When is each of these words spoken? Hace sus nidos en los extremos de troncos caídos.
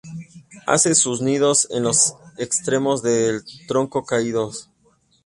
Hace 0.65 0.95
sus 0.95 1.21
nidos 1.21 1.67
en 1.69 1.83
los 1.83 2.15
extremos 2.39 3.03
de 3.03 3.41
troncos 3.67 4.07
caídos. 4.07 4.67